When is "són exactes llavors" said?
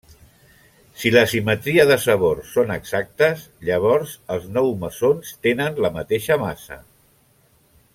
2.53-4.17